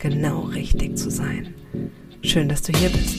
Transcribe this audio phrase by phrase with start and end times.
[0.00, 1.54] genau richtig zu sein.
[2.22, 3.16] Schön, dass du hier bist.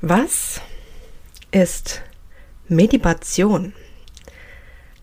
[0.00, 0.60] Was
[1.50, 2.02] ist
[2.68, 3.72] Meditation?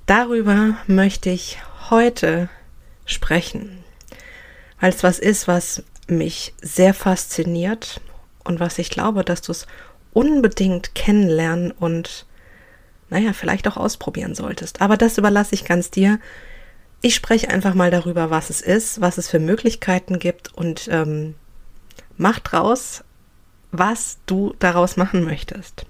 [0.05, 2.49] Darüber möchte ich heute
[3.05, 3.83] sprechen,
[4.79, 8.01] weil es was ist, was mich sehr fasziniert
[8.43, 9.67] und was ich glaube, dass du es
[10.11, 12.25] unbedingt kennenlernen und
[13.09, 14.81] naja, vielleicht auch ausprobieren solltest.
[14.81, 16.19] Aber das überlasse ich ganz dir.
[17.01, 21.35] Ich spreche einfach mal darüber, was es ist, was es für Möglichkeiten gibt und ähm,
[22.17, 23.03] mach draus,
[23.71, 25.85] was du daraus machen möchtest.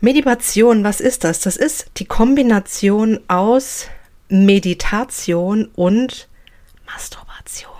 [0.00, 1.40] Meditation, was ist das?
[1.40, 3.88] Das ist die Kombination aus
[4.28, 6.28] Meditation und
[6.86, 7.72] Masturbation.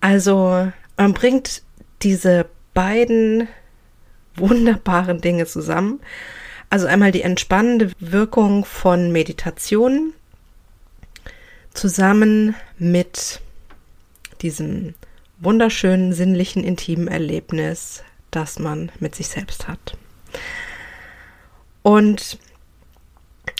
[0.00, 1.62] Also man bringt
[2.02, 3.48] diese beiden
[4.36, 6.00] wunderbaren Dinge zusammen
[6.72, 10.14] also einmal die entspannende Wirkung von Meditation
[11.74, 13.42] zusammen mit
[14.40, 14.94] diesem
[15.38, 19.98] wunderschönen, sinnlichen, intimen Erlebnis, das man mit sich selbst hat.
[21.82, 22.38] Und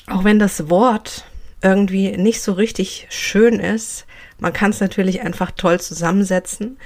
[0.07, 1.27] auch wenn das Wort
[1.61, 4.07] irgendwie nicht so richtig schön ist,
[4.39, 6.79] man kann es natürlich einfach toll zusammensetzen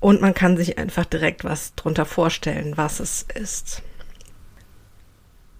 [0.00, 3.80] und man kann sich einfach direkt was drunter vorstellen, was es ist.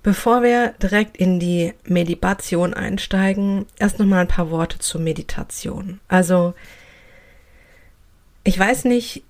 [0.07, 5.99] Bevor wir direkt in die Meditation einsteigen, erst noch mal ein paar Worte zur Meditation.
[6.07, 6.55] Also
[8.45, 9.25] ich weiß nicht,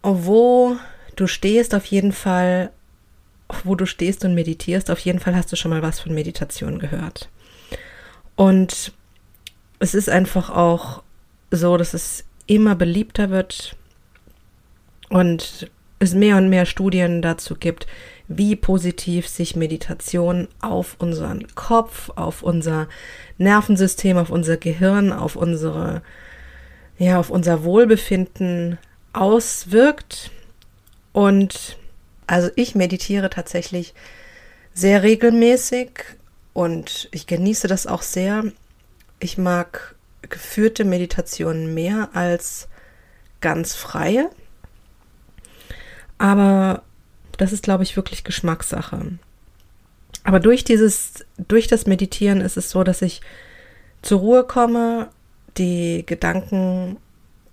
[0.00, 0.76] wo
[1.16, 2.70] du stehst, auf jeden Fall,
[3.64, 6.78] wo du stehst und meditierst, auf jeden Fall hast du schon mal was von Meditation
[6.78, 7.28] gehört.
[8.36, 8.92] Und
[9.80, 11.02] es ist einfach auch
[11.50, 13.74] so, dass es immer beliebter wird
[15.08, 15.68] und
[15.98, 17.88] es mehr und mehr Studien dazu gibt,
[18.28, 22.88] wie positiv sich Meditation auf unseren Kopf, auf unser
[23.38, 26.02] Nervensystem, auf unser Gehirn, auf unsere,
[26.98, 28.78] ja, auf unser Wohlbefinden
[29.12, 30.30] auswirkt.
[31.12, 31.76] Und
[32.26, 33.94] also ich meditiere tatsächlich
[34.72, 35.90] sehr regelmäßig
[36.52, 38.44] und ich genieße das auch sehr.
[39.20, 42.68] Ich mag geführte Meditationen mehr als
[43.40, 44.30] ganz freie.
[46.16, 46.82] Aber
[47.36, 49.18] das ist, glaube ich, wirklich Geschmackssache.
[50.24, 53.20] Aber durch dieses, durch das Meditieren ist es so, dass ich
[54.02, 55.08] zur Ruhe komme,
[55.56, 56.96] die Gedanken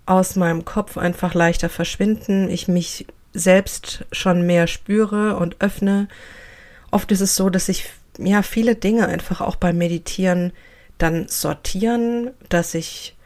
[0.06, 6.08] aus meinem Kopf einfach leichter verschwinden, ich mich selbst schon mehr spüre und öffne.
[6.90, 7.88] Oft ist es so, dass ich
[8.18, 10.52] ja viele Dinge einfach auch beim Meditieren
[10.98, 13.16] dann sortieren, dass ich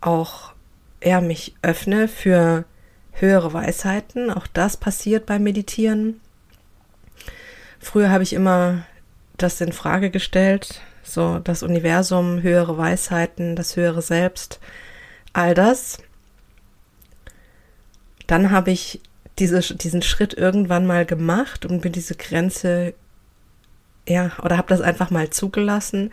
[0.00, 0.52] auch
[1.00, 2.64] eher mich öffne für
[3.12, 4.30] höhere Weisheiten.
[4.30, 6.20] Auch das passiert beim Meditieren.
[7.78, 8.84] Früher habe ich immer
[9.36, 14.60] das in Frage gestellt, so das Universum, höhere Weisheiten, das höhere Selbst,
[15.32, 15.98] all das.
[18.26, 19.00] Dann habe ich
[19.38, 22.94] diese, diesen Schritt irgendwann mal gemacht und bin diese Grenze,
[24.06, 26.10] ja, oder habe das einfach mal zugelassen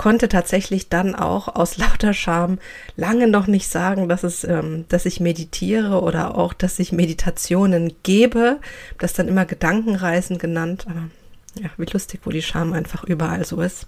[0.00, 2.58] konnte tatsächlich dann auch aus lauter Scham
[2.96, 7.92] lange noch nicht sagen, dass es, ähm, dass ich meditiere oder auch, dass ich Meditationen
[8.02, 8.60] gebe.
[8.96, 10.86] Das dann immer Gedankenreisen genannt.
[10.88, 11.10] Aber
[11.62, 13.84] ja, wie lustig, wo die Scham einfach überall so ist.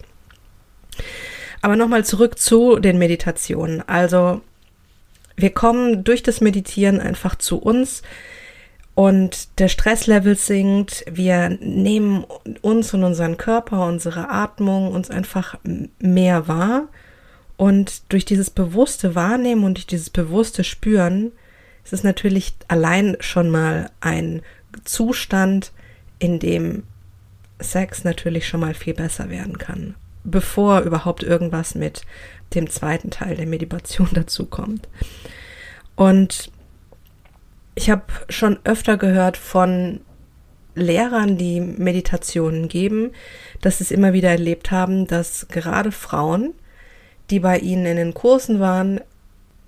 [1.62, 3.80] Aber nochmal zurück zu den Meditationen.
[3.88, 4.42] Also
[5.34, 8.02] wir kommen durch das Meditieren einfach zu uns
[8.94, 11.04] und der Stresslevel sinkt.
[11.10, 12.24] Wir nehmen
[12.60, 15.58] uns und unseren Körper, unsere Atmung uns einfach
[15.98, 16.88] mehr wahr.
[17.56, 21.32] Und durch dieses bewusste Wahrnehmen und durch dieses bewusste Spüren
[21.84, 24.42] ist es natürlich allein schon mal ein
[24.84, 25.72] Zustand,
[26.18, 26.84] in dem
[27.60, 29.94] Sex natürlich schon mal viel besser werden kann,
[30.24, 32.02] bevor überhaupt irgendwas mit
[32.54, 34.88] dem zweiten Teil der Meditation dazu kommt.
[35.96, 36.50] Und
[37.74, 40.00] ich habe schon öfter gehört von
[40.74, 43.12] Lehrern, die Meditationen geben,
[43.60, 46.54] dass sie es immer wieder erlebt haben, dass gerade Frauen,
[47.30, 49.00] die bei ihnen in den Kursen waren,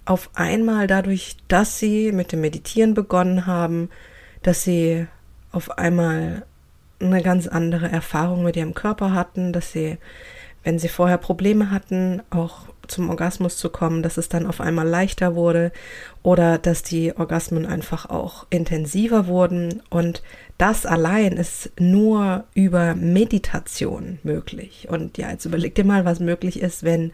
[0.07, 3.91] auf einmal dadurch, dass sie mit dem Meditieren begonnen haben,
[4.43, 5.07] dass sie
[5.51, 6.45] auf einmal
[7.01, 9.99] eine ganz andere Erfahrung mit ihrem Körper hatten, dass sie
[10.65, 14.87] wenn sie vorher Probleme hatten, auch zum Orgasmus zu kommen, dass es dann auf einmal
[14.87, 15.73] leichter wurde
[16.23, 19.83] oder dass die Orgasmen einfach auch intensiver wurden.
[19.91, 20.23] Und
[20.59, 24.89] das allein ist nur über Meditation möglich.
[24.91, 27.13] Und ja, jetzt überleg dir mal, was möglich ist, wenn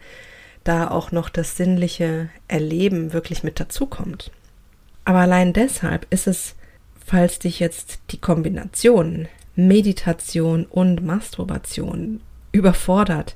[0.63, 4.31] da auch noch das sinnliche Erleben wirklich mit dazukommt.
[5.05, 6.55] Aber allein deshalb ist es,
[7.05, 12.21] falls dich jetzt die Kombination Meditation und Masturbation
[12.51, 13.35] überfordert,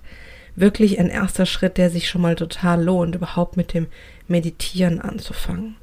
[0.55, 3.87] wirklich ein erster Schritt, der sich schon mal total lohnt, überhaupt mit dem
[4.27, 5.75] Meditieren anzufangen.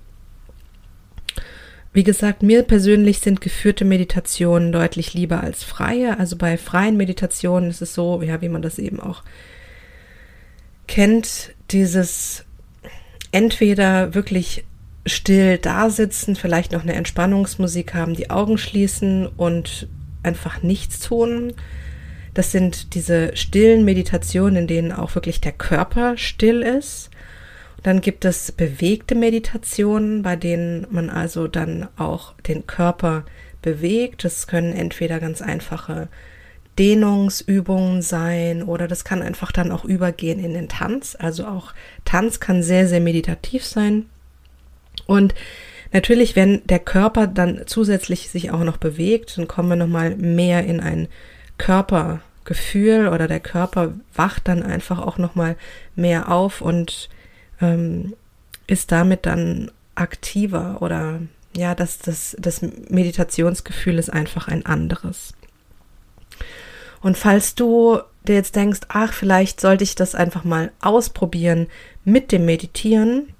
[1.94, 6.18] Wie gesagt, mir persönlich sind geführte Meditationen deutlich lieber als freie.
[6.18, 9.22] Also bei freien Meditationen ist es so, ja, wie man das eben auch
[10.86, 12.44] kennt, dieses
[13.30, 14.64] entweder wirklich
[15.04, 19.88] still da sitzen, vielleicht noch eine Entspannungsmusik haben, die Augen schließen und
[20.22, 21.52] einfach nichts tun.
[22.34, 27.10] Das sind diese stillen Meditationen, in denen auch wirklich der Körper still ist.
[27.82, 33.24] Dann gibt es bewegte Meditationen, bei denen man also dann auch den Körper
[33.60, 34.24] bewegt.
[34.24, 36.08] Das können entweder ganz einfache
[36.78, 41.16] Dehnungsübungen sein oder das kann einfach dann auch übergehen in den Tanz.
[41.18, 41.74] Also auch
[42.04, 44.06] Tanz kann sehr, sehr meditativ sein.
[45.06, 45.34] Und
[45.92, 50.64] natürlich, wenn der Körper dann zusätzlich sich auch noch bewegt, dann kommen wir nochmal mehr
[50.64, 51.08] in ein
[51.62, 55.54] Körpergefühl oder der Körper wacht dann einfach auch nochmal
[55.94, 57.08] mehr auf und
[57.60, 58.14] ähm,
[58.66, 61.20] ist damit dann aktiver oder
[61.56, 65.34] ja, das, das, das Meditationsgefühl ist einfach ein anderes.
[67.00, 71.68] Und falls du dir jetzt denkst, ach, vielleicht sollte ich das einfach mal ausprobieren
[72.04, 73.34] mit dem Meditieren,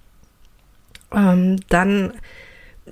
[1.13, 2.13] ähm, dann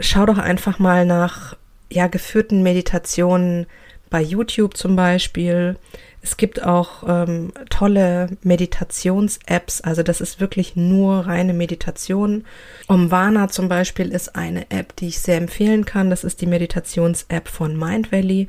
[0.01, 1.57] schau doch einfach mal nach
[1.89, 3.67] ja, geführten Meditationen
[4.11, 5.77] bei YouTube zum Beispiel.
[6.23, 12.45] Es gibt auch ähm, tolle Meditations-Apps, also das ist wirklich nur reine Meditation.
[12.89, 16.11] Omvana zum Beispiel ist eine App, die ich sehr empfehlen kann.
[16.11, 18.49] Das ist die Meditations-App von Mind Valley.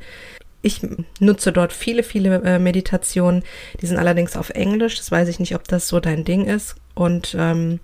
[0.60, 0.82] Ich
[1.18, 3.42] nutze dort viele, viele äh, Meditationen.
[3.80, 4.98] Die sind allerdings auf Englisch.
[4.98, 6.76] Das weiß ich nicht, ob das so dein Ding ist.
[6.94, 7.80] Und ähm,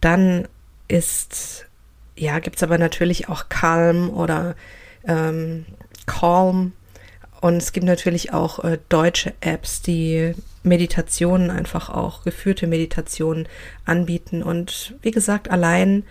[0.00, 0.48] dann
[0.88, 1.66] ist,
[2.16, 4.56] ja, gibt es aber natürlich auch Calm oder
[5.06, 5.64] ähm,
[6.06, 6.72] Calm.
[7.40, 13.48] Und es gibt natürlich auch äh, deutsche Apps, die Meditationen einfach auch, geführte Meditationen
[13.84, 14.42] anbieten.
[14.42, 16.04] Und wie gesagt, allein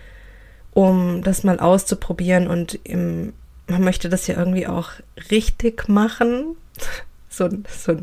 [0.72, 3.32] um das mal auszuprobieren und im
[3.70, 4.90] man möchte das ja irgendwie auch
[5.30, 6.56] richtig machen.
[7.32, 7.96] So, so,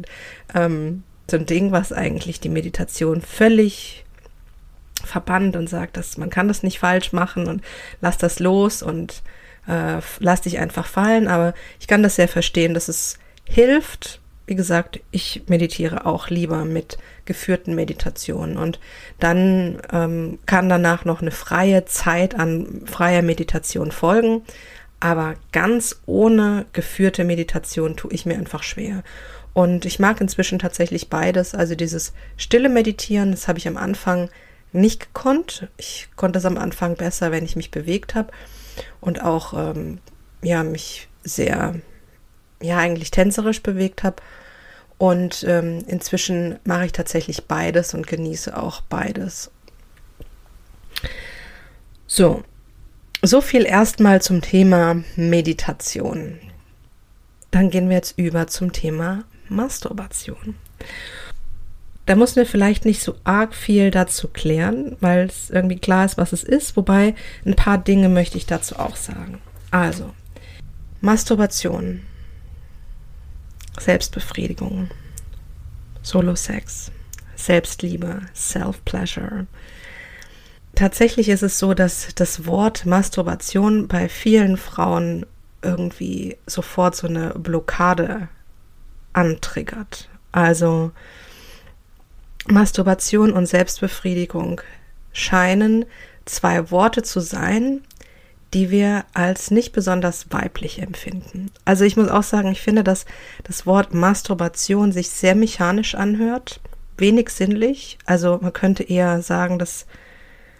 [0.55, 4.05] ähm, so ein Ding, was eigentlich die Meditation völlig
[5.03, 7.61] verbannt und sagt, dass man kann das nicht falsch machen und
[7.99, 9.21] lass das los und
[9.67, 11.27] äh, lass dich einfach fallen.
[11.27, 14.21] Aber ich kann das sehr verstehen, dass es hilft.
[14.45, 18.79] Wie gesagt, ich meditiere auch lieber mit geführten Meditationen und
[19.19, 24.43] dann ähm, kann danach noch eine freie Zeit an freier Meditation folgen.
[25.01, 29.03] Aber ganz ohne geführte Meditation tue ich mir einfach schwer.
[29.53, 31.53] Und ich mag inzwischen tatsächlich beides.
[31.53, 34.29] Also dieses stille Meditieren, das habe ich am Anfang
[34.71, 35.67] nicht gekonnt.
[35.77, 38.31] Ich konnte es am Anfang besser, wenn ich mich bewegt habe
[39.01, 39.99] und auch ähm,
[40.41, 41.75] ja mich sehr
[42.61, 44.17] ja eigentlich tänzerisch bewegt habe.
[44.97, 49.51] Und ähm, inzwischen mache ich tatsächlich beides und genieße auch beides.
[52.07, 52.43] So,
[53.21, 56.39] so viel erstmal zum Thema Meditation.
[57.51, 60.55] Dann gehen wir jetzt über zum Thema Masturbation.
[62.07, 66.17] Da muss mir vielleicht nicht so arg viel dazu klären, weil es irgendwie klar ist,
[66.17, 66.77] was es ist.
[66.77, 67.13] Wobei
[67.45, 69.41] ein paar Dinge möchte ich dazu auch sagen.
[69.71, 70.13] Also,
[71.01, 72.01] Masturbation,
[73.77, 74.89] Selbstbefriedigung,
[76.01, 76.93] Solo-Sex,
[77.35, 79.45] Selbstliebe, Self-Pleasure,
[80.75, 85.25] tatsächlich ist es so, dass das Wort Masturbation bei vielen Frauen
[85.61, 88.29] irgendwie sofort so eine Blockade
[89.11, 90.07] antriggert.
[90.31, 90.93] Also
[92.49, 94.61] Masturbation und Selbstbefriedigung
[95.13, 95.85] scheinen
[96.25, 97.81] zwei Worte zu sein,
[98.53, 101.51] die wir als nicht besonders weiblich empfinden.
[101.65, 103.05] Also ich muss auch sagen, ich finde, dass
[103.43, 106.61] das Wort Masturbation sich sehr mechanisch anhört,
[106.97, 107.97] wenig sinnlich.
[108.05, 109.85] Also man könnte eher sagen, dass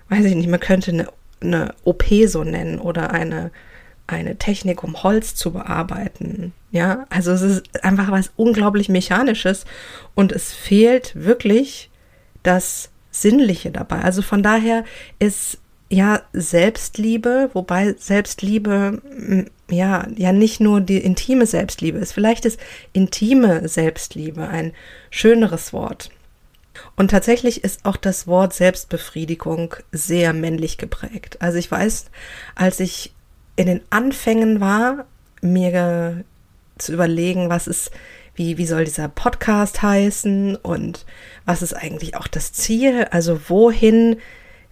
[0.09, 1.07] weiß ich nicht, man könnte eine,
[1.41, 3.51] eine OP so nennen oder eine,
[4.07, 6.53] eine Technik, um Holz zu bearbeiten.
[6.71, 9.65] Ja, also es ist einfach was unglaublich Mechanisches
[10.15, 11.89] und es fehlt wirklich
[12.43, 14.01] das Sinnliche dabei.
[14.01, 14.83] Also von daher
[15.19, 15.59] ist
[15.89, 19.01] ja Selbstliebe, wobei Selbstliebe
[19.69, 22.13] ja ja nicht nur die intime Selbstliebe ist.
[22.13, 22.59] Vielleicht ist
[22.93, 24.73] intime Selbstliebe ein
[25.09, 26.09] schöneres Wort.
[26.95, 31.37] Und tatsächlich ist auch das Wort Selbstbefriedigung sehr männlich geprägt.
[31.41, 32.05] Also ich weiß,
[32.55, 33.13] als ich
[33.57, 35.05] in den Anfängen war,
[35.41, 36.23] mir
[36.77, 37.91] zu überlegen, was ist,
[38.35, 41.05] wie, wie soll dieser Podcast heißen und
[41.45, 43.07] was ist eigentlich auch das Ziel?
[43.11, 44.17] Also wohin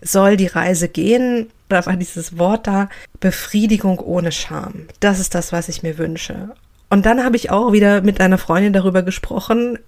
[0.01, 1.49] soll die Reise gehen?
[1.67, 2.89] Da war dieses Wort da,
[3.19, 4.87] Befriedigung ohne Scham.
[4.99, 6.53] Das ist das, was ich mir wünsche.
[6.89, 9.79] Und dann habe ich auch wieder mit einer Freundin darüber gesprochen,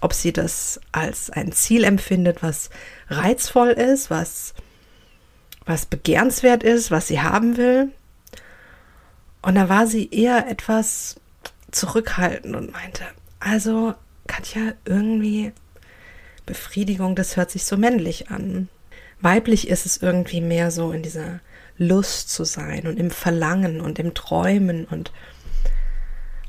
[0.00, 2.70] ob sie das als ein Ziel empfindet, was
[3.08, 4.54] reizvoll ist, was,
[5.66, 7.90] was begehrenswert ist, was sie haben will.
[9.42, 11.16] Und da war sie eher etwas
[11.70, 13.04] zurückhaltend und meinte,
[13.40, 13.94] also
[14.26, 15.52] Katja, irgendwie
[16.46, 18.68] Befriedigung, das hört sich so männlich an.
[19.20, 21.40] Weiblich ist es irgendwie mehr so in dieser
[21.76, 25.12] Lust zu sein und im Verlangen und im Träumen und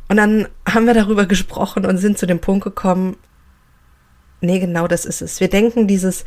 [0.08, 3.16] und dann haben wir darüber gesprochen und sind zu dem Punkt gekommen,
[4.42, 5.40] nee, genau das ist es.
[5.40, 6.26] Wir denken dieses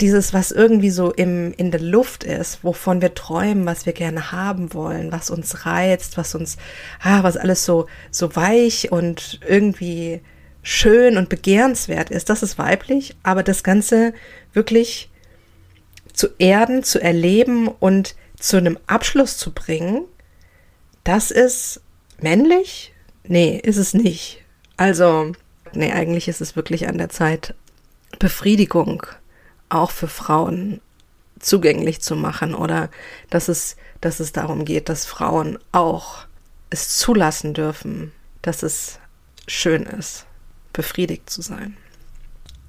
[0.00, 4.32] dieses, was irgendwie so im, in der Luft ist, wovon wir träumen, was wir gerne
[4.32, 6.56] haben wollen, was uns reizt, was uns,
[7.00, 10.20] ah, was alles so, so weich und irgendwie
[10.62, 14.12] schön und begehrenswert ist, das ist weiblich, aber das Ganze
[14.52, 15.10] wirklich
[16.12, 20.04] zu erden, zu erleben und zu einem Abschluss zu bringen,
[21.04, 21.80] das ist
[22.20, 22.92] männlich?
[23.24, 24.42] Nee, ist es nicht.
[24.76, 25.32] Also,
[25.72, 27.54] nee, eigentlich ist es wirklich an der Zeit,
[28.18, 29.04] Befriedigung
[29.68, 30.80] auch für Frauen
[31.38, 32.90] zugänglich zu machen oder
[33.30, 36.26] dass es, dass es darum geht, dass Frauen auch
[36.70, 38.98] es zulassen dürfen, dass es
[39.46, 40.26] schön ist,
[40.72, 41.76] befriedigt zu sein.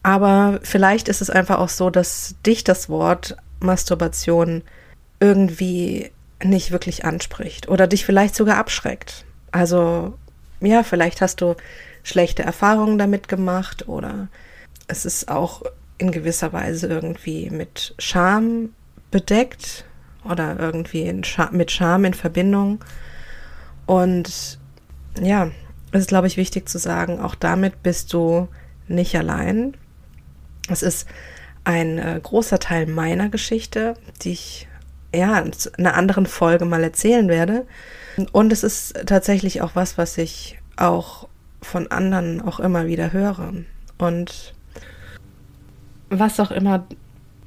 [0.04, 4.64] Aber vielleicht ist es einfach auch so, dass dich das Wort Masturbation
[5.20, 6.12] irgendwie
[6.44, 9.26] nicht wirklich anspricht oder dich vielleicht sogar abschreckt.
[9.52, 10.18] Also
[10.62, 11.56] ja, vielleicht hast du
[12.04, 14.28] schlechte Erfahrungen damit gemacht oder
[14.88, 15.64] es ist auch
[15.98, 18.70] in gewisser Weise irgendwie mit Scham
[19.12, 19.86] bedeckt
[20.24, 22.84] oder irgendwie Scham, mit Scham in Verbindung.
[23.86, 24.60] Und
[25.22, 25.50] ja,
[25.92, 28.48] es ist, glaube ich, wichtig zu sagen, auch damit bist du
[28.88, 29.76] nicht allein.
[30.70, 31.08] Es ist
[31.64, 34.68] ein äh, großer Teil meiner Geschichte, die ich
[35.14, 37.66] ja in einer anderen Folge mal erzählen werde.
[38.32, 41.28] Und es ist tatsächlich auch was, was ich auch
[41.62, 43.54] von anderen auch immer wieder höre.
[43.98, 44.54] Und
[46.10, 46.86] was auch immer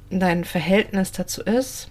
[0.09, 1.89] dein Verhältnis dazu ist,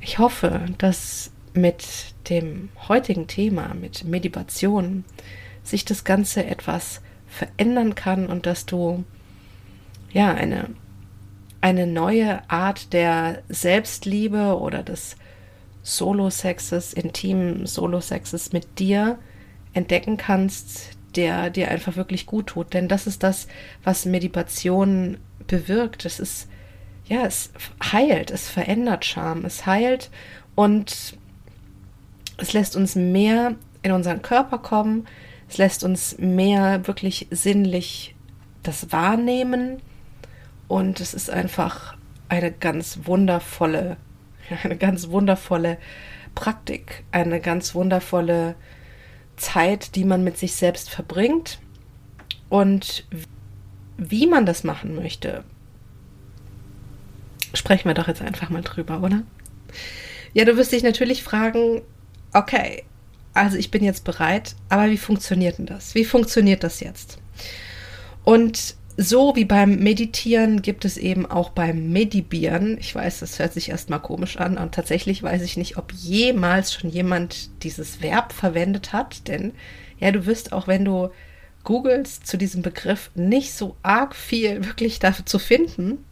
[0.00, 5.04] ich hoffe, dass mit dem heutigen Thema, mit Meditation,
[5.62, 9.04] sich das Ganze etwas verändern kann und dass du
[10.12, 10.70] ja eine,
[11.60, 15.16] eine neue Art der Selbstliebe oder des
[15.82, 19.18] Solo-Sexes, intimen Solo-Sexes mit dir
[19.72, 22.74] entdecken kannst, der dir einfach wirklich gut tut.
[22.74, 23.48] Denn das ist das,
[23.84, 26.04] was Meditation bewirkt.
[26.04, 26.48] Es ist,
[27.06, 27.50] ja, es
[27.92, 30.10] heilt, es verändert Scham, es heilt
[30.54, 31.16] und
[32.36, 35.06] es lässt uns mehr in unseren Körper kommen,
[35.48, 38.14] es lässt uns mehr wirklich sinnlich
[38.62, 39.82] das wahrnehmen
[40.68, 41.96] und es ist einfach
[42.28, 43.96] eine ganz wundervolle,
[44.62, 45.78] eine ganz wundervolle
[46.34, 48.54] Praktik, eine ganz wundervolle
[49.40, 51.58] Zeit, die man mit sich selbst verbringt
[52.48, 53.06] und
[53.96, 55.44] wie man das machen möchte.
[57.54, 59.22] Sprechen wir doch jetzt einfach mal drüber, oder?
[60.32, 61.82] Ja, du wirst dich natürlich fragen,
[62.32, 62.84] okay,
[63.34, 65.94] also ich bin jetzt bereit, aber wie funktioniert denn das?
[65.94, 67.18] Wie funktioniert das jetzt?
[68.24, 73.52] Und so wie beim Meditieren gibt es eben auch beim Medibieren, ich weiß, das hört
[73.52, 78.32] sich erstmal komisch an und tatsächlich weiß ich nicht, ob jemals schon jemand dieses Verb
[78.32, 79.52] verwendet hat, denn
[79.98, 81.10] ja, du wirst auch, wenn du
[81.64, 86.04] googelst zu diesem Begriff, nicht so arg viel wirklich dafür zu finden.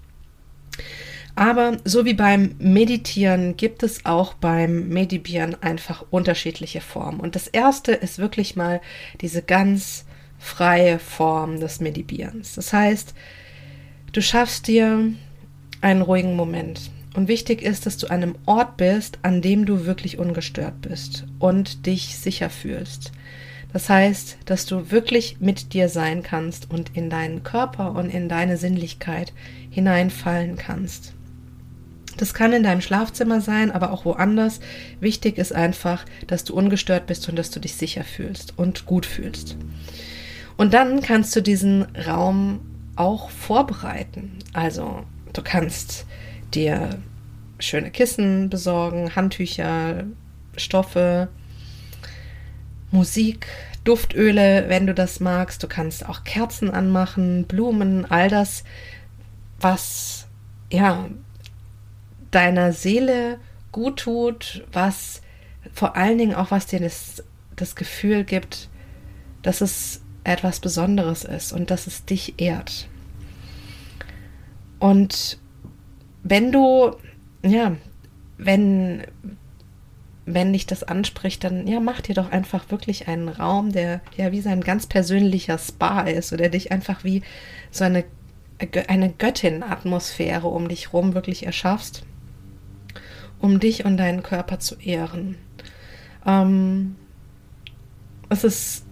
[1.35, 7.21] Aber so wie beim Meditieren gibt es auch beim Medibieren einfach unterschiedliche Formen.
[7.21, 8.81] Und das erste ist wirklich mal
[9.21, 10.05] diese ganz
[10.39, 12.55] freie Form des Medibierens.
[12.55, 13.15] Das heißt,
[14.13, 15.13] du schaffst dir
[15.81, 16.91] einen ruhigen Moment.
[17.15, 21.25] Und wichtig ist, dass du an einem Ort bist, an dem du wirklich ungestört bist
[21.39, 23.13] und dich sicher fühlst.
[23.73, 28.29] Das heißt, dass du wirklich mit dir sein kannst und in deinen Körper und in
[28.29, 29.33] deine Sinnlichkeit
[29.71, 31.13] hineinfallen kannst.
[32.17, 34.61] Das kann in deinem Schlafzimmer sein, aber auch woanders.
[35.01, 39.07] Wichtig ist einfach, dass du ungestört bist und dass du dich sicher fühlst und gut
[39.07, 39.57] fühlst.
[40.59, 42.61] Und dann kannst du diesen Raum
[42.97, 44.41] auch vorbereiten.
[44.53, 46.05] Also du kannst
[46.53, 46.99] dir
[47.61, 50.05] schöne Kissen besorgen, Handtücher,
[50.57, 51.29] Stoffe,
[52.91, 53.47] Musik,
[53.85, 55.63] Duftöle, wenn du das magst.
[55.63, 58.65] Du kannst auch Kerzen anmachen, Blumen, all das,
[59.61, 60.27] was
[60.73, 61.09] ja
[62.33, 63.39] deiner Seele
[63.71, 65.23] gut tut, was
[65.73, 67.23] vor allen Dingen auch was dir das,
[67.55, 68.69] das Gefühl gibt,
[69.43, 72.89] dass es etwas Besonderes ist und dass es dich ehrt.
[74.79, 75.39] Und
[76.23, 76.97] wenn du,
[77.43, 77.77] ja,
[78.37, 79.03] wenn,
[80.27, 84.31] wenn dich das anspricht, dann ja, mach dir doch einfach wirklich einen Raum, der ja
[84.31, 87.23] wie sein ganz persönlicher Spa ist oder dich einfach wie
[87.71, 88.05] so eine,
[88.87, 92.05] eine Göttin-Atmosphäre um dich rum wirklich erschaffst,
[93.41, 95.37] um dich und deinen Körper zu ehren.
[96.27, 96.97] Ähm,
[98.29, 98.85] es ist,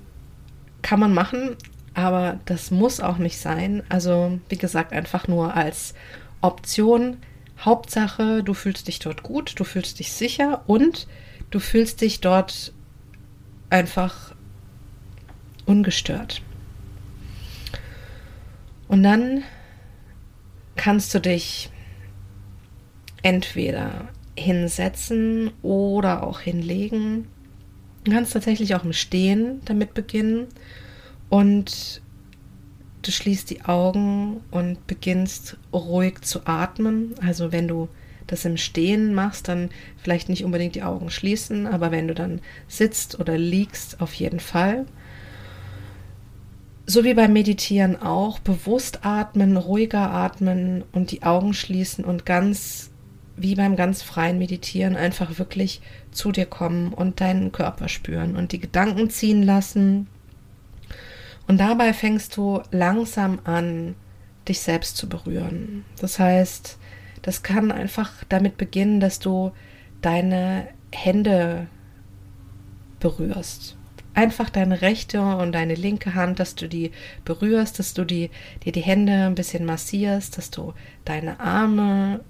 [0.87, 1.57] kann man machen,
[1.95, 3.83] aber das muss auch nicht sein.
[3.89, 5.95] Also, wie gesagt, einfach nur als
[6.43, 7.17] Option.
[7.59, 11.09] Hauptsache, du fühlst dich dort gut, du fühlst dich sicher und
[11.51, 12.73] du fühlst dich dort
[13.69, 14.37] einfach
[15.65, 16.41] ungestört.
[18.87, 19.43] Und dann
[20.77, 21.71] kannst du dich
[23.25, 24.07] entweder
[24.39, 27.27] hinsetzen oder auch hinlegen.
[28.07, 30.47] Du kannst tatsächlich auch im Stehen damit beginnen
[31.29, 32.01] und
[33.03, 37.17] du schließt die Augen und beginnst ruhig zu atmen.
[37.21, 37.89] Also wenn du
[38.29, 42.43] das im Stehen machst, dann vielleicht nicht unbedingt die Augen schließen, aber wenn du dann
[42.69, 44.87] sitzt oder liegst, auf jeden Fall.
[46.87, 52.93] So wie beim Meditieren auch, bewusst atmen, ruhiger atmen und die Augen schließen und ganz
[53.37, 58.53] wie beim ganz freien Meditieren einfach wirklich zu dir kommen und deinen Körper spüren und
[58.53, 60.09] die Gedanken ziehen lassen.
[61.47, 63.95] Und dabei fängst du langsam an,
[64.49, 65.85] dich selbst zu berühren.
[66.01, 66.79] Das heißt,
[67.23, 69.53] das kann einfach damit beginnen, dass du
[70.01, 71.67] deine Hände
[73.01, 73.77] berührst.
[74.15, 76.93] Einfach deine rechte und deine linke Hand, dass du die
[77.25, 78.31] berührst, dass du die,
[78.65, 80.73] dir die Hände ein bisschen massierst, dass du
[81.05, 82.21] deine Arme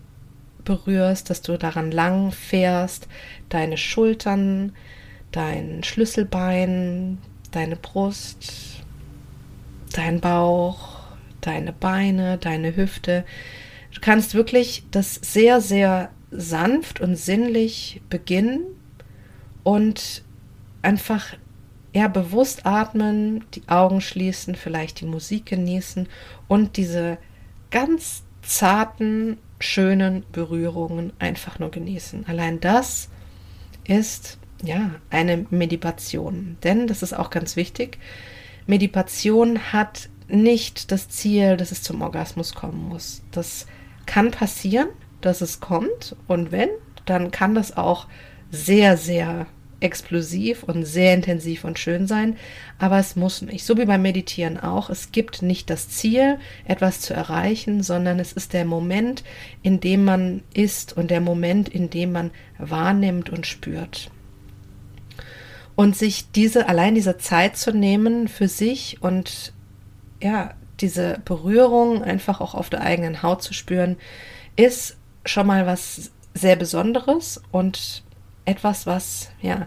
[0.66, 3.08] berührst, dass du daran lang fährst,
[3.48, 4.72] deine Schultern,
[5.32, 7.16] dein Schlüsselbein,
[7.52, 8.82] deine Brust,
[9.92, 10.98] dein Bauch,
[11.40, 13.24] deine Beine, deine Hüfte,
[13.96, 18.60] Du kannst wirklich das sehr, sehr sanft und sinnlich beginnen
[19.62, 20.22] und
[20.82, 21.34] einfach
[21.94, 26.10] ja, bewusst atmen, die Augen schließen, vielleicht die Musik genießen
[26.46, 27.16] und diese
[27.70, 32.26] ganz zarten, schönen Berührungen einfach nur genießen.
[32.26, 33.08] Allein das
[33.84, 37.98] ist ja eine Meditation, denn das ist auch ganz wichtig.
[38.66, 43.22] Meditation hat nicht das Ziel, dass es zum Orgasmus kommen muss.
[43.30, 43.66] Das
[44.06, 44.88] kann passieren,
[45.20, 46.68] dass es kommt und wenn,
[47.04, 48.06] dann kann das auch
[48.50, 49.46] sehr, sehr
[49.80, 52.36] explosiv und sehr intensiv und schön sein,
[52.78, 53.64] aber es muss nicht.
[53.64, 54.88] So wie beim Meditieren auch.
[54.90, 59.22] Es gibt nicht das Ziel, etwas zu erreichen, sondern es ist der Moment,
[59.62, 64.10] in dem man ist und der Moment, in dem man wahrnimmt und spürt.
[65.74, 69.52] Und sich diese, allein diese Zeit zu nehmen für sich und
[70.22, 73.96] ja, diese Berührung einfach auch auf der eigenen Haut zu spüren,
[74.56, 78.04] ist schon mal was sehr Besonderes und
[78.46, 79.66] etwas, was ja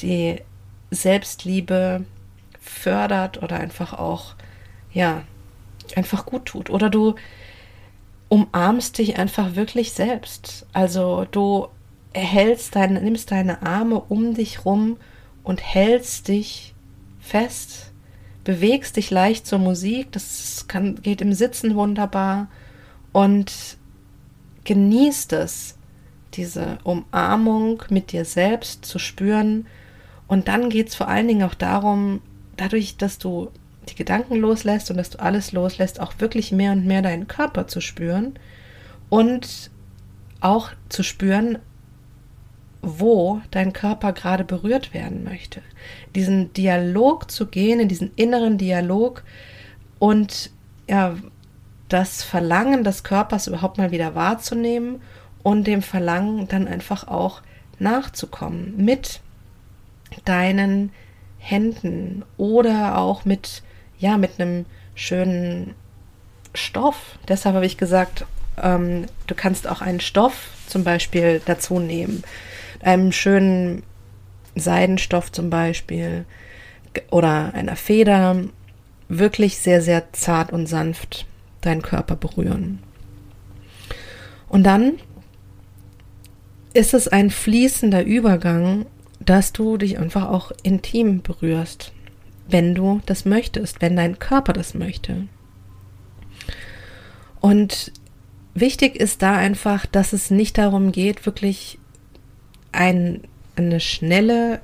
[0.00, 0.42] die
[0.90, 2.04] Selbstliebe
[2.60, 4.34] fördert oder einfach auch
[4.92, 5.22] ja
[5.94, 6.68] einfach gut tut.
[6.70, 7.14] Oder du
[8.28, 10.66] umarmst dich einfach wirklich selbst.
[10.72, 11.68] Also du
[12.12, 14.98] hältst deine, nimmst deine Arme um dich rum
[15.42, 16.74] und hältst dich
[17.20, 17.92] fest
[18.46, 22.46] bewegst dich leicht zur Musik, das kann, geht im Sitzen wunderbar
[23.12, 23.76] und
[24.62, 25.75] genießt es,
[26.36, 29.66] diese Umarmung mit dir selbst zu spüren.
[30.28, 32.20] Und dann geht es vor allen Dingen auch darum,
[32.56, 33.50] dadurch, dass du
[33.88, 37.66] die Gedanken loslässt und dass du alles loslässt, auch wirklich mehr und mehr deinen Körper
[37.68, 38.34] zu spüren
[39.08, 39.70] und
[40.40, 41.58] auch zu spüren,
[42.82, 45.62] wo dein Körper gerade berührt werden möchte.
[46.14, 49.22] Diesen Dialog zu gehen, in diesen inneren Dialog
[49.98, 50.50] und
[50.88, 51.16] ja,
[51.88, 55.00] das Verlangen des Körpers überhaupt mal wieder wahrzunehmen
[55.46, 57.40] und dem Verlangen dann einfach auch
[57.78, 59.20] nachzukommen mit
[60.24, 60.90] deinen
[61.38, 63.62] Händen oder auch mit
[63.96, 65.76] ja mit einem schönen
[66.52, 67.16] Stoff.
[67.28, 68.26] Deshalb habe ich gesagt,
[68.60, 72.24] ähm, du kannst auch einen Stoff zum Beispiel dazu nehmen
[72.80, 73.84] einem schönen
[74.56, 76.24] Seidenstoff zum Beispiel
[77.12, 78.42] oder einer Feder
[79.08, 81.24] wirklich sehr, sehr zart und sanft
[81.60, 82.80] deinen Körper berühren.
[84.48, 84.94] Und dann
[86.76, 88.86] ist es ein fließender Übergang,
[89.18, 91.92] dass du dich einfach auch intim berührst,
[92.48, 95.26] wenn du das möchtest, wenn dein Körper das möchte.
[97.40, 97.92] Und
[98.54, 101.78] wichtig ist da einfach, dass es nicht darum geht, wirklich
[102.72, 103.22] ein,
[103.56, 104.60] eine schnelle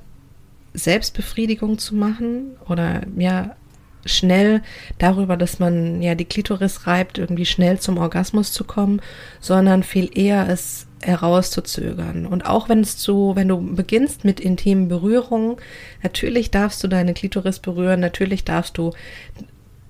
[0.75, 3.57] Selbstbefriedigung zu machen oder ja,
[4.05, 4.63] schnell
[4.99, 9.01] darüber, dass man ja die Klitoris reibt, irgendwie schnell zum Orgasmus zu kommen,
[9.41, 12.27] sondern viel eher es herauszuzögern.
[12.27, 15.57] Und auch wenn es zu, wenn du beginnst mit intimen Berührungen,
[16.03, 18.93] natürlich darfst du deine Klitoris berühren, natürlich darfst du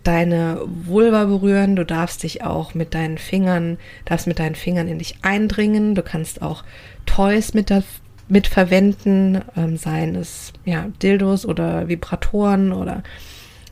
[0.03, 4.98] deine Vulva berühren, du darfst dich auch mit deinen Fingern, darfst mit deinen Fingern in
[4.98, 6.64] dich eindringen, du kannst auch
[7.07, 7.83] Toys mit, da,
[8.29, 13.03] mit verwenden, ähm, seien es ja Dildos oder Vibratoren oder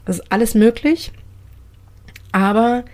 [0.04, 1.12] das ist alles möglich,
[2.32, 2.84] aber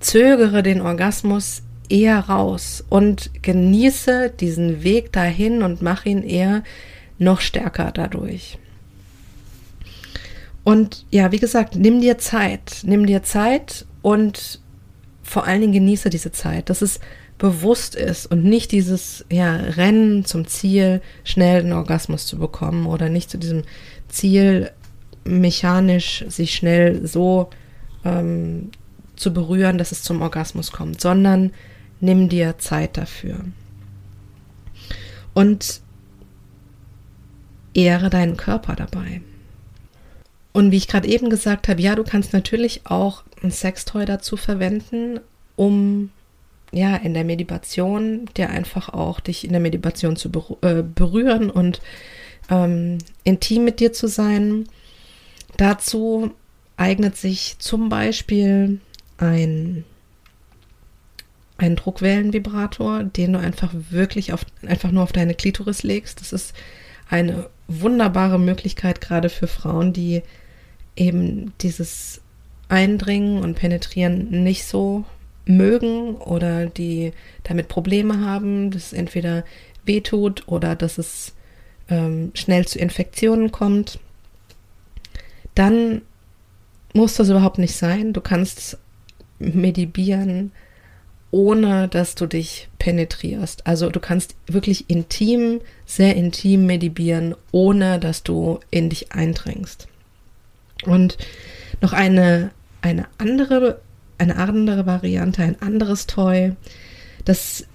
[0.00, 6.62] zögere den Orgasmus eher raus und genieße diesen Weg dahin und mach ihn eher
[7.18, 8.58] noch stärker dadurch.
[10.64, 14.60] Und ja, wie gesagt, nimm dir Zeit, nimm dir Zeit und
[15.22, 17.00] vor allen Dingen genieße diese Zeit, dass es
[17.38, 23.08] bewusst ist und nicht dieses ja, Rennen zum Ziel, schnell einen Orgasmus zu bekommen oder
[23.08, 23.62] nicht zu diesem
[24.08, 24.70] Ziel,
[25.24, 27.50] mechanisch sich schnell so
[28.04, 28.70] ähm,
[29.16, 31.52] zu berühren, dass es zum Orgasmus kommt, sondern
[32.04, 33.40] nimm dir Zeit dafür.
[35.32, 35.80] Und
[37.74, 39.20] ehre deinen Körper dabei.
[40.52, 44.36] Und wie ich gerade eben gesagt habe, ja, du kannst natürlich auch ein Sextoy dazu
[44.36, 45.18] verwenden,
[45.56, 46.10] um
[46.70, 50.30] ja in der Meditation dir einfach auch dich in der Meditation zu
[50.62, 51.80] äh, berühren und
[52.50, 54.68] ähm, intim mit dir zu sein.
[55.56, 56.32] Dazu
[56.76, 58.80] eignet sich zum Beispiel
[59.18, 59.84] ein,
[61.56, 66.20] ein Druckwellenvibrator, den du einfach wirklich auf, einfach nur auf deine Klitoris legst.
[66.20, 66.54] Das ist
[67.08, 70.22] eine wunderbare Möglichkeit, gerade für Frauen, die
[70.96, 72.20] eben dieses
[72.68, 75.04] Eindringen und Penetrieren nicht so
[75.46, 77.12] mögen oder die
[77.42, 79.44] damit Probleme haben, dass es entweder
[79.84, 81.34] wehtut oder dass es
[81.88, 83.98] ähm, schnell zu Infektionen kommt
[85.54, 86.02] dann
[86.92, 88.12] muss das überhaupt nicht sein.
[88.12, 88.78] Du kannst
[89.38, 90.52] medibieren,
[91.34, 93.66] ohne dass du dich penetrierst.
[93.66, 99.88] Also du kannst wirklich intim, sehr intim medibieren, ohne dass du in dich eindringst.
[100.86, 101.18] Und
[101.80, 103.80] noch eine, eine andere,
[104.16, 106.52] eine andere Variante, ein anderes Toy,
[107.24, 107.66] das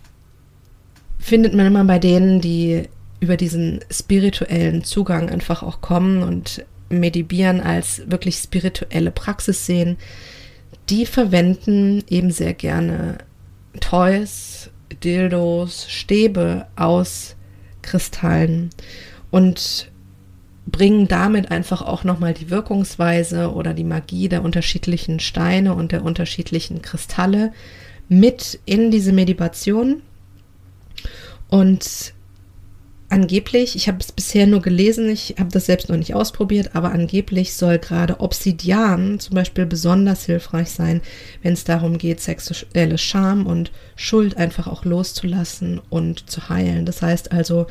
[1.17, 2.83] findet man immer bei denen, die
[3.19, 9.97] über diesen spirituellen Zugang einfach auch kommen und Medibieren als wirklich spirituelle Praxis sehen,
[10.89, 13.17] die verwenden eben sehr gerne
[13.79, 14.69] Toys,
[15.03, 17.35] Dildos, Stäbe aus
[17.81, 18.69] Kristallen
[19.31, 19.91] und
[20.67, 26.03] bringen damit einfach auch nochmal die Wirkungsweise oder die Magie der unterschiedlichen Steine und der
[26.03, 27.53] unterschiedlichen Kristalle
[28.07, 30.01] mit in diese Meditation.
[31.49, 32.13] Und
[33.09, 36.91] angeblich, ich habe es bisher nur gelesen, ich habe das selbst noch nicht ausprobiert, aber
[36.91, 41.01] angeblich soll gerade Obsidian zum Beispiel besonders hilfreich sein,
[41.41, 46.85] wenn es darum geht, sexuelle Scham und Schuld einfach auch loszulassen und zu heilen.
[46.85, 47.67] Das heißt also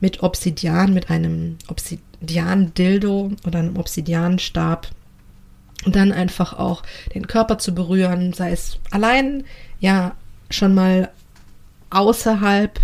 [0.00, 4.88] mit Obsidian, mit einem Obsidian-Dildo oder einem Obsidian-Stab
[5.86, 6.82] dann einfach auch
[7.14, 9.44] den Körper zu berühren, sei es allein,
[9.80, 10.14] ja,
[10.50, 11.10] schon mal
[11.90, 12.78] außerhalb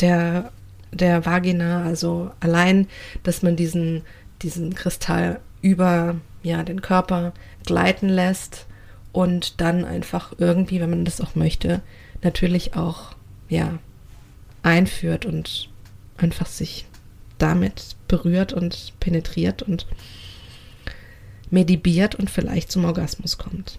[0.00, 0.50] der
[0.92, 2.88] der Vagina, also allein,
[3.22, 4.02] dass man diesen,
[4.42, 7.32] diesen Kristall über ja, den Körper
[7.64, 8.66] gleiten lässt
[9.12, 11.82] und dann einfach irgendwie, wenn man das auch möchte,
[12.22, 13.14] natürlich auch
[13.48, 13.78] ja,
[14.62, 15.68] einführt und
[16.16, 16.86] einfach sich
[17.38, 19.86] damit berührt und penetriert und
[21.50, 23.78] medibiert und vielleicht zum Orgasmus kommt.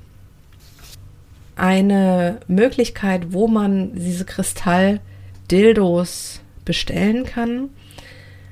[1.55, 7.69] Eine Möglichkeit, wo man diese Kristalldildos bestellen kann,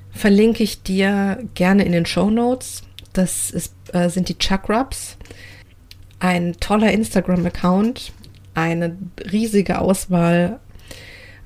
[0.09, 2.83] verlinke ich dir gerne in den Show Notes.
[3.13, 5.17] Das ist, äh, sind die Chakrabs.
[6.19, 8.13] Ein toller Instagram-Account,
[8.53, 8.97] eine
[9.31, 10.59] riesige Auswahl.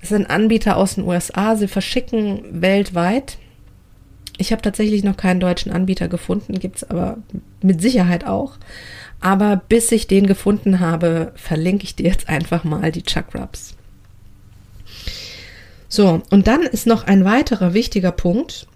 [0.01, 1.55] Es sind Anbieter aus den USA.
[1.55, 3.37] Sie verschicken weltweit.
[4.37, 7.17] Ich habe tatsächlich noch keinen deutschen Anbieter gefunden, gibt es aber
[7.61, 8.57] mit Sicherheit auch.
[9.19, 13.75] Aber bis ich den gefunden habe, verlinke ich dir jetzt einfach mal die Chakrabs.
[15.89, 18.67] So, und dann ist noch ein weiterer wichtiger Punkt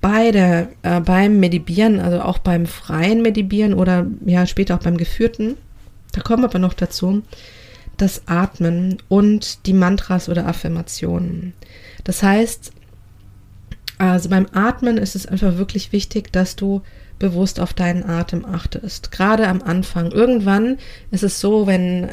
[0.00, 4.96] bei der, äh, beim Medibieren, also auch beim freien Medibieren oder ja später auch beim
[4.96, 5.56] geführten,
[6.12, 7.22] da kommen wir aber noch dazu,
[7.96, 11.54] das Atmen und die Mantras oder Affirmationen.
[12.02, 12.72] Das heißt,
[13.98, 16.82] also beim Atmen ist es einfach wirklich wichtig, dass du
[17.18, 19.12] bewusst auf deinen Atem achtest.
[19.12, 20.10] Gerade am Anfang.
[20.10, 20.78] Irgendwann
[21.10, 22.08] ist es so, wenn,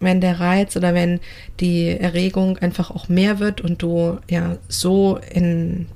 [0.00, 1.20] wenn der Reiz oder wenn
[1.60, 5.86] die Erregung einfach auch mehr wird und du ja so in,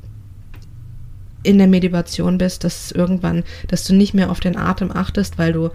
[1.43, 5.53] in der Meditation bist, dass irgendwann, dass du nicht mehr auf den Atem achtest, weil
[5.53, 5.71] du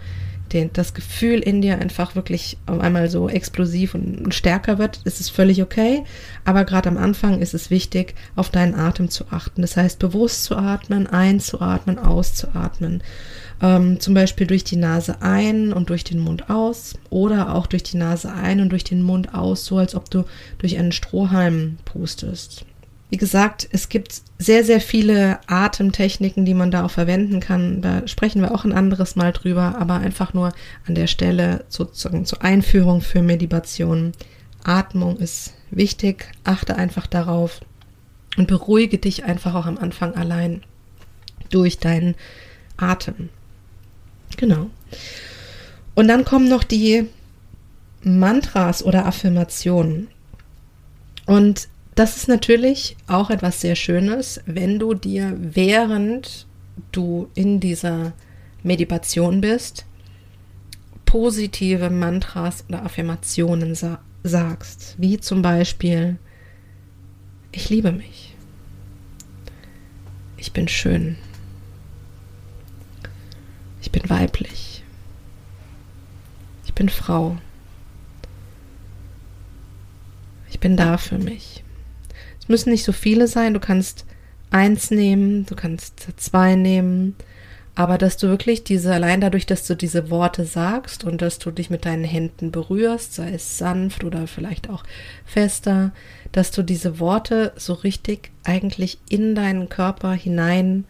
[0.56, 5.20] den, das Gefühl in dir einfach wirklich auf einmal so explosiv und, stärker wird, ist
[5.20, 6.02] es völlig okay.
[6.44, 9.62] Aber gerade am Anfang ist es wichtig, auf deinen Atem zu achten.
[9.62, 13.02] Das heißt, bewusst zu atmen, einzuatmen, auszuatmen.
[13.62, 17.82] Ähm, zum Beispiel durch die Nase ein und durch den Mund aus oder auch durch
[17.82, 20.24] die Nase ein und durch den Mund aus, so als ob du
[20.58, 22.64] durch einen Strohhalm pustest.
[23.08, 27.80] Wie gesagt, es gibt sehr, sehr viele Atemtechniken, die man da auch verwenden kann.
[27.80, 30.52] Da sprechen wir auch ein anderes Mal drüber, aber einfach nur
[30.86, 34.12] an der Stelle sozusagen zur Einführung für Meditation.
[34.64, 37.60] Atmung ist wichtig, achte einfach darauf
[38.36, 40.62] und beruhige dich einfach auch am Anfang allein
[41.50, 42.16] durch deinen
[42.76, 43.28] Atem.
[44.36, 44.68] Genau.
[45.94, 47.08] Und dann kommen noch die
[48.02, 50.08] Mantras oder Affirmationen.
[51.24, 56.46] Und das ist natürlich auch etwas sehr Schönes, wenn du dir, während
[56.92, 58.12] du in dieser
[58.62, 59.86] Meditation bist,
[61.06, 66.18] positive Mantras oder Affirmationen sa sagst, wie zum Beispiel,
[67.52, 68.34] ich liebe mich,
[70.36, 71.16] ich bin schön,
[73.80, 74.82] ich bin weiblich,
[76.66, 77.38] ich bin Frau,
[80.50, 81.62] ich bin da für mich.
[82.46, 83.54] Es müssen nicht so viele sein.
[83.54, 84.04] Du kannst
[84.50, 87.16] eins nehmen, du kannst zwei nehmen.
[87.74, 91.50] Aber dass du wirklich diese, allein dadurch, dass du diese Worte sagst und dass du
[91.50, 94.84] dich mit deinen Händen berührst, sei es sanft oder vielleicht auch
[95.24, 95.90] fester,
[96.30, 100.84] dass du diese Worte so richtig eigentlich in deinen Körper hinein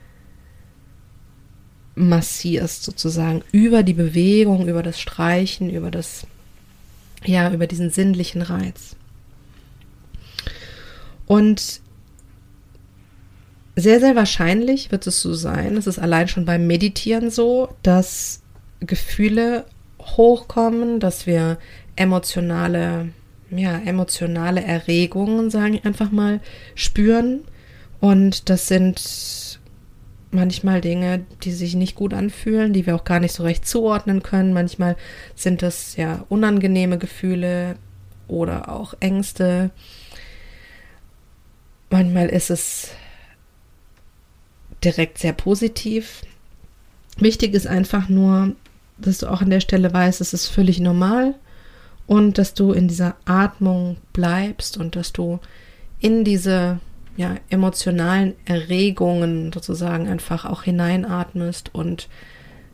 [1.94, 6.26] massierst, sozusagen, über die Bewegung, über das Streichen, über das,
[7.24, 8.94] ja, über diesen sinnlichen Reiz.
[11.26, 11.80] Und
[13.74, 18.42] sehr, sehr wahrscheinlich wird es so sein, es ist allein schon beim Meditieren so, dass
[18.80, 19.66] Gefühle
[20.00, 21.58] hochkommen, dass wir
[21.94, 23.08] emotionale,
[23.50, 26.40] ja, emotionale Erregungen, sage ich einfach mal,
[26.74, 27.42] spüren.
[28.00, 29.58] Und das sind
[30.30, 34.22] manchmal Dinge, die sich nicht gut anfühlen, die wir auch gar nicht so recht zuordnen
[34.22, 34.52] können.
[34.52, 34.96] Manchmal
[35.34, 37.76] sind das ja unangenehme Gefühle
[38.28, 39.70] oder auch Ängste
[41.90, 42.90] Manchmal ist es
[44.82, 46.22] direkt sehr positiv.
[47.18, 48.54] Wichtig ist einfach nur,
[48.98, 51.34] dass du auch an der Stelle weißt, es ist völlig normal
[52.06, 55.40] und dass du in dieser Atmung bleibst und dass du
[56.00, 56.78] in diese
[57.16, 62.08] ja, emotionalen Erregungen sozusagen einfach auch hineinatmest und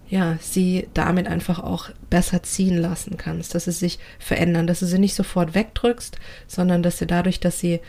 [0.09, 4.87] ja, sie damit einfach auch besser ziehen lassen kannst, dass sie sich verändern, dass du
[4.87, 7.81] sie nicht sofort wegdrückst, sondern dass sie dadurch, dass sie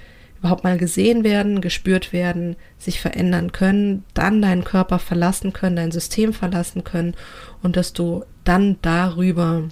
[0.43, 5.93] überhaupt mal gesehen werden, gespürt werden, sich verändern können, dann deinen Körper verlassen können, dein
[5.93, 7.15] System verlassen können
[7.61, 9.63] und dass du dann darüber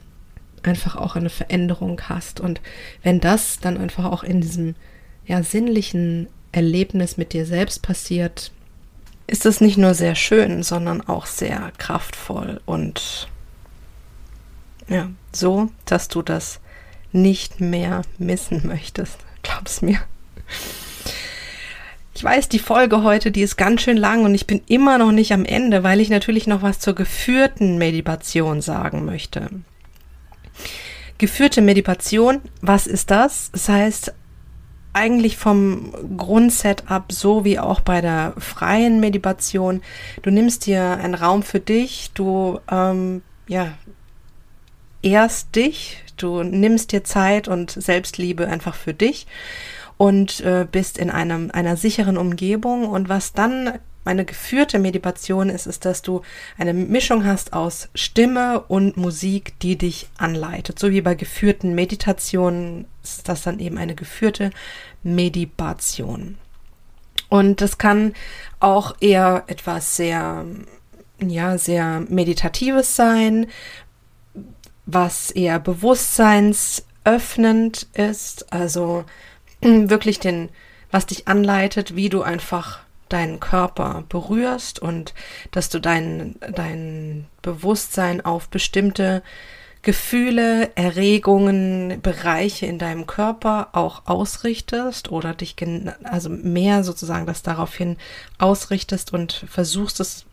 [0.63, 2.39] einfach auch eine Veränderung hast.
[2.39, 2.61] Und
[3.03, 4.75] wenn das dann einfach auch in diesem
[5.25, 8.53] ja, sinnlichen Erlebnis mit dir selbst passiert,
[9.27, 13.27] ist es nicht nur sehr schön, sondern auch sehr kraftvoll und
[14.87, 16.61] ja, so, dass du das
[17.11, 19.17] nicht mehr missen möchtest.
[19.43, 19.99] Glaub's mir.
[22.13, 25.11] Ich weiß, die Folge heute, die ist ganz schön lang und ich bin immer noch
[25.11, 29.49] nicht am Ende, weil ich natürlich noch was zur geführten Meditation sagen möchte.
[31.17, 33.49] Geführte Meditation, was ist das?
[33.53, 34.13] Das heißt,
[34.93, 39.81] eigentlich vom Grundsetup so wie auch bei der freien Meditation.
[40.21, 43.73] Du nimmst dir einen Raum für dich, du ähm, ja
[45.01, 49.27] ehrst dich, du nimmst dir Zeit und Selbstliebe einfach für dich
[50.01, 52.89] und äh, bist in einem, einer sicheren Umgebung.
[52.89, 56.23] Und was dann eine geführte Meditation ist, ist, dass du
[56.57, 60.79] eine Mischung hast aus Stimme und Musik, die dich anleitet.
[60.79, 64.49] So wie bei geführten Meditationen ist das dann eben eine geführte
[65.03, 66.39] Meditation.
[67.29, 68.15] Und das kann
[68.59, 70.47] auch eher etwas sehr,
[71.23, 73.45] ja, sehr Meditatives sein,
[74.87, 78.51] was eher bewusstseinsöffnend ist.
[78.51, 79.05] Also
[79.61, 80.49] wirklich den,
[80.91, 85.13] was dich anleitet, wie du einfach deinen Körper berührst und
[85.51, 89.21] dass du dein, dein Bewusstsein auf bestimmte
[89.81, 95.55] Gefühle, Erregungen, Bereiche in deinem Körper auch ausrichtest oder dich
[96.03, 97.97] also mehr sozusagen das daraufhin
[98.37, 100.25] ausrichtest und versuchst es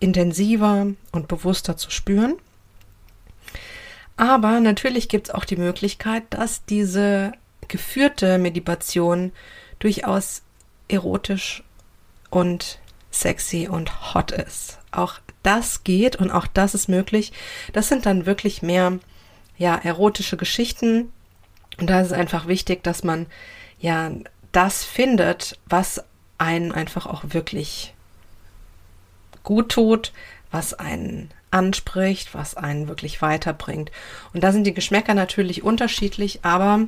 [0.00, 2.34] intensiver und bewusster zu spüren.
[4.16, 7.32] Aber natürlich gibt es auch die Möglichkeit, dass diese
[7.68, 9.32] geführte Meditation
[9.78, 10.42] durchaus
[10.88, 11.62] erotisch
[12.30, 12.78] und
[13.10, 14.78] sexy und hot ist.
[14.90, 17.32] Auch das geht und auch das ist möglich.
[17.72, 18.98] Das sind dann wirklich mehr
[19.58, 21.12] ja erotische Geschichten
[21.78, 23.26] und da ist es einfach wichtig, dass man
[23.78, 24.10] ja
[24.52, 26.04] das findet, was
[26.38, 27.94] einen einfach auch wirklich
[29.42, 30.12] gut tut,
[30.50, 33.90] was einen anspricht, was einen wirklich weiterbringt.
[34.32, 36.80] Und da sind die Geschmäcker natürlich unterschiedlich, aber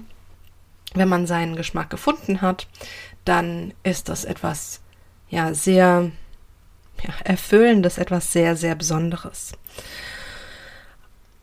[0.94, 2.66] wenn man seinen Geschmack gefunden hat,
[3.24, 4.80] dann ist das etwas
[5.28, 6.10] ja sehr
[7.02, 9.52] ja, erfüllendes, etwas sehr sehr Besonderes.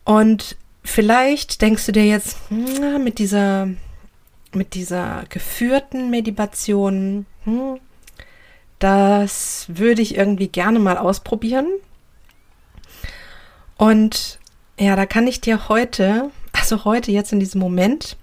[0.03, 3.69] Und vielleicht denkst du dir jetzt mit dieser
[4.53, 7.79] mit dieser geführten Meditation, hm,
[8.79, 11.67] das würde ich irgendwie gerne mal ausprobieren.
[13.77, 14.39] Und
[14.79, 18.17] ja, da kann ich dir heute, also heute jetzt in diesem Moment,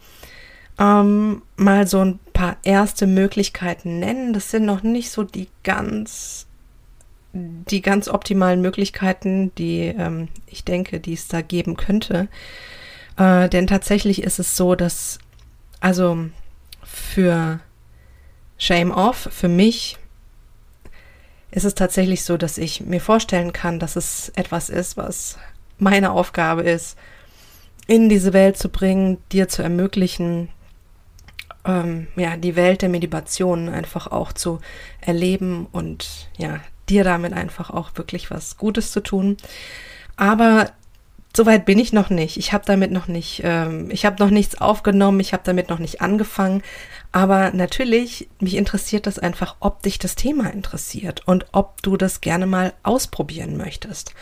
[0.83, 4.33] ähm, mal so ein paar erste Möglichkeiten nennen.
[4.33, 6.47] Das sind noch nicht so die ganz,
[7.33, 12.29] die ganz optimalen Möglichkeiten, die ähm, ich denke, die es da geben könnte.
[13.17, 15.19] Äh, denn tatsächlich ist es so, dass,
[15.81, 16.19] also
[16.83, 17.61] für
[18.59, 19.99] Shame Off, für mich
[21.53, 25.39] ist es tatsächlich so, dass ich mir vorstellen kann, dass es etwas ist, was
[25.79, 26.97] meine Aufgabe ist,
[27.87, 30.49] in diese Welt zu bringen, dir zu ermöglichen,
[31.65, 34.61] ähm, ja, die Welt der Meditation einfach auch zu
[35.01, 39.37] erleben und ja, dir damit einfach auch wirklich was Gutes zu tun.
[40.17, 40.73] Aber
[41.35, 42.37] Soweit bin ich noch nicht.
[42.37, 45.79] Ich habe damit noch nicht, ähm, ich habe noch nichts aufgenommen, ich habe damit noch
[45.79, 46.63] nicht angefangen.
[47.11, 52.21] Aber natürlich, mich interessiert das einfach, ob dich das Thema interessiert und ob du das
[52.21, 54.15] gerne mal ausprobieren möchtest.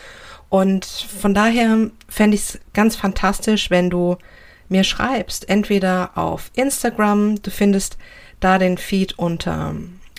[0.47, 4.17] Und von daher fände ich es ganz fantastisch, wenn du
[4.71, 7.97] mir schreibst, entweder auf Instagram, du findest
[8.39, 9.75] da den Feed unter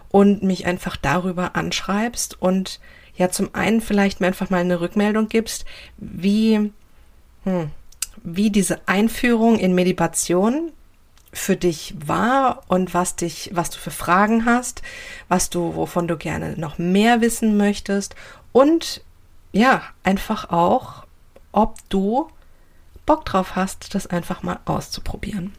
[0.10, 2.82] und mich einfach darüber anschreibst und
[3.18, 5.66] ja zum einen vielleicht mir einfach mal eine Rückmeldung gibst,
[5.98, 6.72] wie,
[7.44, 7.70] hm,
[8.24, 10.72] wie diese Einführung in Meditation
[11.36, 14.82] für dich war und was dich, was du für Fragen hast,
[15.28, 18.16] was du, wovon du gerne noch mehr wissen möchtest
[18.52, 19.02] und
[19.52, 21.06] ja, einfach auch,
[21.52, 22.30] ob du
[23.06, 25.54] Bock drauf hast, das einfach mal auszuprobieren.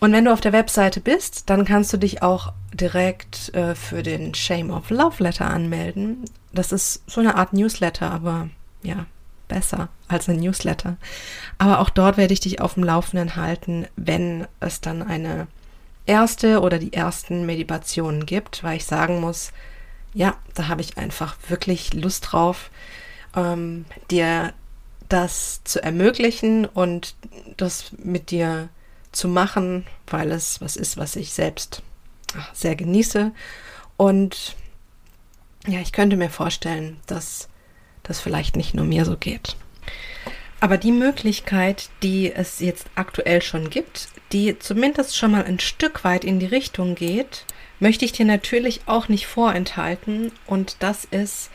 [0.00, 4.02] Und wenn du auf der Webseite bist, dann kannst du dich auch direkt äh, für
[4.02, 6.24] den Shame of Love Letter anmelden.
[6.52, 8.48] Das ist so eine Art Newsletter, aber
[8.82, 9.06] ja,
[9.54, 10.96] besser als ein Newsletter.
[11.58, 15.46] Aber auch dort werde ich dich auf dem Laufenden halten, wenn es dann eine
[16.06, 19.52] erste oder die ersten Meditationen gibt, weil ich sagen muss,
[20.12, 22.70] ja, da habe ich einfach wirklich Lust drauf,
[23.36, 24.52] ähm, dir
[25.08, 27.14] das zu ermöglichen und
[27.56, 28.68] das mit dir
[29.12, 31.82] zu machen, weil es was ist, was ich selbst
[32.52, 33.30] sehr genieße.
[33.96, 34.56] Und
[35.66, 37.48] ja, ich könnte mir vorstellen, dass
[38.04, 39.56] das vielleicht nicht nur mir so geht.
[40.60, 46.04] Aber die Möglichkeit, die es jetzt aktuell schon gibt, die zumindest schon mal ein Stück
[46.04, 47.44] weit in die Richtung geht,
[47.80, 50.32] möchte ich dir natürlich auch nicht vorenthalten.
[50.46, 51.50] Und das ist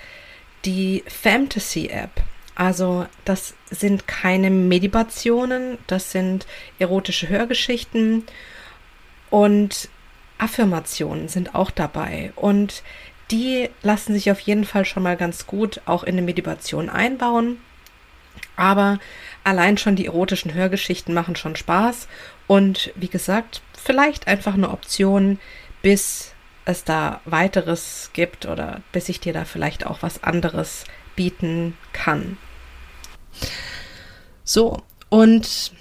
[0.65, 2.11] die Fantasy App.
[2.55, 6.45] Also das sind keine Meditationen, das sind
[6.77, 8.25] erotische Hörgeschichten
[9.29, 9.89] und
[10.37, 12.33] Affirmationen sind auch dabei.
[12.35, 12.83] Und
[13.31, 17.57] die lassen sich auf jeden Fall schon mal ganz gut auch in eine Meditation einbauen.
[18.55, 18.99] Aber
[19.43, 22.07] allein schon die erotischen Hörgeschichten machen schon Spaß.
[22.47, 25.39] Und wie gesagt, vielleicht einfach eine Option,
[25.81, 26.33] bis
[26.65, 30.83] es da weiteres gibt oder bis ich dir da vielleicht auch was anderes
[31.15, 32.37] bieten kann.
[34.43, 35.73] So, und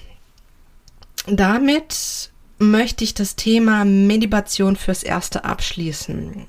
[1.27, 6.47] damit möchte ich das Thema Meditation fürs Erste abschließen.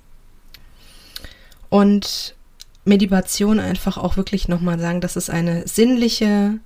[1.70, 2.36] Und
[2.86, 6.60] Meditation einfach auch wirklich nochmal sagen, das ist eine sinnliche,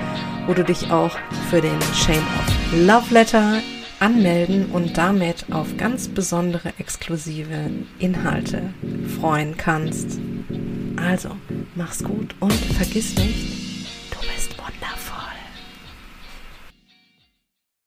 [0.47, 1.16] wo du dich auch
[1.49, 3.61] für den Shame Off Love Letter
[4.01, 8.74] anmelden und damit auf ganz besondere exklusive Inhalte
[9.20, 10.18] freuen kannst.
[10.97, 11.31] Also,
[11.74, 13.66] mach's gut und vergiss nicht,
[14.21, 14.45] Tú me